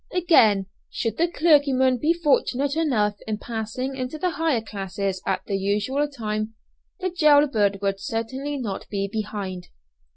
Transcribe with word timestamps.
Again, 0.13 0.65
should 0.89 1.17
the 1.17 1.27
clergyman 1.27 1.99
be 1.99 2.11
fortunate 2.11 2.75
enough 2.75 3.17
in 3.27 3.37
passing 3.37 3.95
into 3.95 4.17
the 4.17 4.31
higher 4.31 4.61
classes 4.61 5.21
at 5.27 5.41
the 5.45 5.55
usual 5.59 6.07
time, 6.07 6.55
the 6.99 7.11
jail 7.11 7.45
bird 7.45 7.77
would 7.83 7.99
certainly 7.99 8.57
not 8.57 8.89
be 8.89 9.07
behind. 9.07 9.67